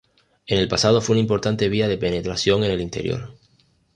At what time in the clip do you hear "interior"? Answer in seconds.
2.81-3.37